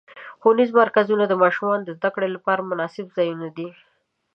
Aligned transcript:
ښوونیز 0.39 0.69
مرکزونه 0.81 1.23
د 1.27 1.33
ماشومانو 1.43 1.83
د 1.85 1.89
زدهکړو 1.97 2.27
لپاره 2.35 2.67
مناسب 2.71 3.05
ځایونه 3.17 3.47
دي. 3.57 3.69